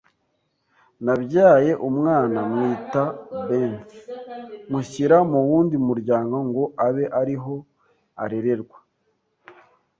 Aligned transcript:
Nabyaye 1.05 1.71
umwana 1.89 2.37
mwita 2.51 3.03
Beth, 3.47 3.89
mushyira 4.71 5.17
mu 5.31 5.39
wundi 5.47 5.75
muryango 5.87 6.35
ngo 6.47 6.63
abe 6.85 7.05
ari 7.19 7.35
ho 7.43 7.55
arererwa 8.23 8.77